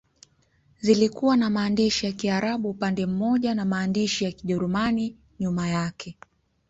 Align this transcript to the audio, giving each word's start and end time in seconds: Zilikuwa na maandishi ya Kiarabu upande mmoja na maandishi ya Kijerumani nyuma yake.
Zilikuwa 0.81 1.37
na 1.37 1.49
maandishi 1.49 2.05
ya 2.05 2.11
Kiarabu 2.11 2.69
upande 2.69 3.05
mmoja 3.05 3.55
na 3.55 3.65
maandishi 3.65 4.23
ya 4.25 4.31
Kijerumani 4.31 5.15
nyuma 5.39 5.67
yake. 5.69 6.17